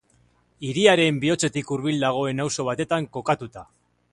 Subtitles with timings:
[0.69, 3.69] Hiriaren bihotzetik hurbil dagoen auzo batetan kokatuta.